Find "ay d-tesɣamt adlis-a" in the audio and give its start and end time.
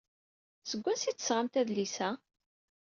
1.07-2.09